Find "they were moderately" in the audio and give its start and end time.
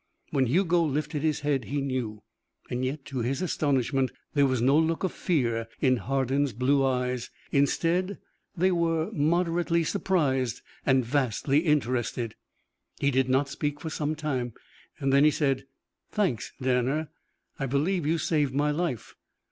8.57-9.83